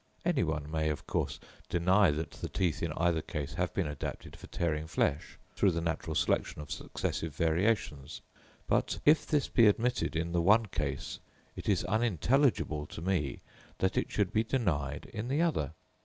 [0.25, 1.39] Any one may, of course,
[1.69, 5.79] deny that the teeth in either case have been adapted for tearing flesh, through the
[5.79, 8.21] natural selection of successive variations;
[8.65, 11.19] but if this be admitted in the one case,
[11.55, 13.41] it is unintelligible to me
[13.77, 15.73] that it should be denied in the other.